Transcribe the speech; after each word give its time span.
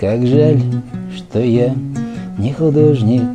Как 0.00 0.26
жаль, 0.26 0.62
что 1.14 1.40
я 1.40 1.74
не 2.38 2.54
художник. 2.54 3.28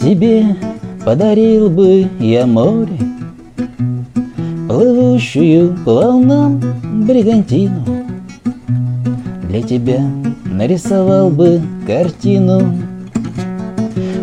Тебе 0.00 0.56
подарил 1.04 1.68
бы 1.68 2.06
я 2.20 2.46
море 2.46 2.98
Плывущую 4.68 5.76
по 5.84 5.94
волнам 5.94 6.60
бригантину. 7.04 7.84
Для 9.48 9.62
тебя 9.62 10.08
нарисовал 10.44 11.30
бы 11.30 11.60
картину 11.84 12.78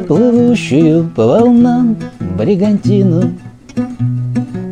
Плывущую 0.08 1.10
по 1.14 1.28
волнам 1.28 1.98
бригантину 2.38 3.34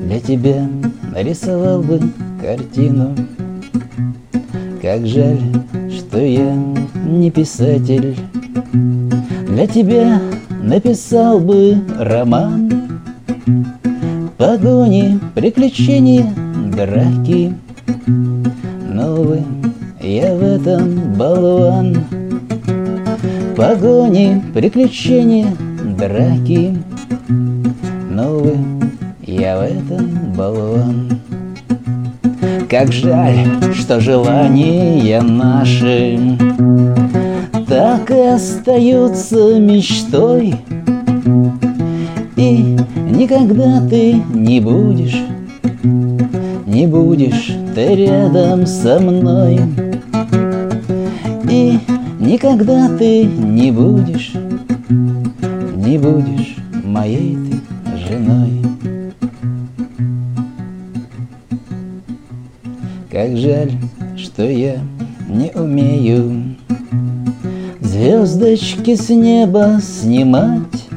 Для 0.07 0.21
тебя 0.21 0.69
нарисовал 1.13 1.81
бы 1.81 1.99
картину. 2.41 3.13
Как 4.81 5.05
жаль, 5.05 5.41
что 5.91 6.21
я 6.21 6.55
не 7.05 7.29
писатель. 7.29 8.15
Для 9.49 9.67
тебя 9.67 10.21
написал 10.63 11.41
бы 11.41 11.83
роман. 11.99 12.71
Погони, 14.37 15.19
приключения, 15.35 16.33
драки. 16.73 17.53
Но, 18.89 19.13
увы, 19.13 19.43
я 20.01 20.33
в 20.33 20.41
этом 20.41 21.15
болван. 21.17 21.97
Погони, 23.57 24.41
приключения, 24.53 25.53
драки. 25.97 26.77
Но, 28.09 28.37
я 29.27 29.57
в 29.57 29.61
этом 29.61 30.33
болван. 30.35 31.19
Как 32.69 32.91
жаль, 32.91 33.73
что 33.73 33.99
желания 33.99 35.21
наши 35.21 36.19
Так 37.67 38.09
и 38.09 38.19
остаются 38.19 39.59
мечтой. 39.59 40.55
И 42.37 42.77
никогда 43.09 43.81
ты 43.89 44.21
не 44.33 44.59
будешь 44.61 45.21
Не 46.65 46.87
будешь 46.87 47.53
ты 47.75 47.95
рядом 47.95 48.65
со 48.65 48.99
мной. 48.99 49.59
И 51.49 51.79
никогда 52.19 52.89
ты 52.97 53.25
не 53.25 53.71
будешь 53.71 54.33
Не 55.75 55.97
будешь 55.97 56.55
моей 56.83 57.35
ты 57.35 57.97
женой 58.07 58.56
Как 63.27 63.35
жаль, 63.39 63.71
что 64.15 64.49
я 64.49 64.79
не 65.27 65.51
умею 65.53 66.55
Звездочки 67.81 68.95
с 68.95 69.09
неба 69.09 69.81
снимать. 69.81 70.87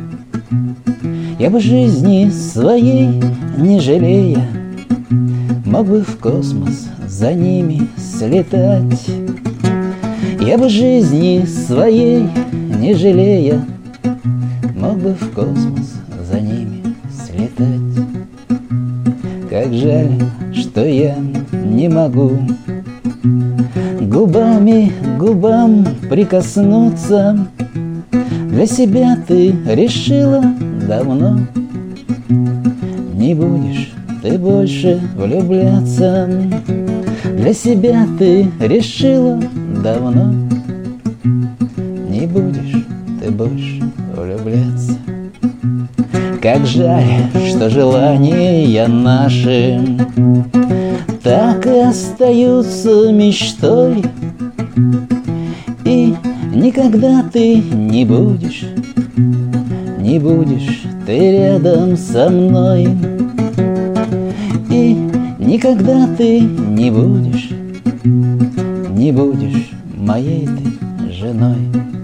Я 1.41 1.51
бы 1.51 1.59
жизни 1.59 2.31
своей 2.31 3.21
не 3.59 3.81
жалея 3.81 4.47
Мог 5.67 5.89
бы 5.89 6.03
в 6.03 6.19
космос 6.19 6.87
за 7.09 7.35
ними 7.35 7.89
слетать. 7.97 9.09
Я 10.41 10.57
бы 10.57 10.69
жизни 10.69 11.45
своей 11.45 12.29
не 12.79 12.95
жалея 12.95 13.67
Мог 14.77 14.99
бы 14.99 15.15
в 15.15 15.35
космос 15.35 15.95
за 16.31 16.41
ними 16.41 16.95
слетать. 17.11 18.07
Как 19.51 19.75
жаль, 19.75 20.13
что 20.55 20.87
я 20.87 21.17
не 21.81 21.89
могу. 21.89 22.33
Губами 24.03 24.93
губам 25.19 25.87
прикоснуться. 26.11 27.39
Для 28.51 28.67
себя 28.67 29.17
ты 29.27 29.55
решила 29.67 30.45
давно. 30.87 31.39
Не 33.15 33.35
будешь 33.35 33.93
ты 34.23 34.39
больше 34.39 35.01
влюбляться. 35.17 36.29
Для 37.39 37.55
себя 37.55 38.07
ты 38.19 38.47
решила 38.61 39.41
давно. 39.83 40.35
Не 42.11 42.27
будешь 42.27 42.85
ты 43.23 43.31
больше 43.31 43.81
влюбляться. 44.15 44.99
Как 46.43 46.67
жаль, 46.67 47.31
что 47.49 47.71
желания 47.71 48.87
наши 48.87 49.81
Так 51.23 51.67
и 51.67 51.81
остаются 51.81 53.13
мечтой. 53.13 54.03
И 55.85 56.15
никогда 56.55 57.23
ты 57.31 57.57
не 57.57 58.07
будешь 58.07 58.65
Не 59.99 60.19
будешь 60.19 60.83
ты 61.07 61.33
рядом 61.33 61.99
со 61.99 62.31
мной. 62.31 62.89
И 64.71 64.95
никогда 65.39 66.09
ты 66.17 66.41
не 66.41 66.91
будешь 66.91 67.51
Не 68.03 69.13
будешь 69.13 69.71
моей 69.95 70.47
ты 70.47 71.13
женой 71.13 72.00